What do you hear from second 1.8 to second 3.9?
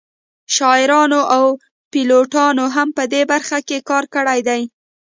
پیلوټانو هم په دې برخه کې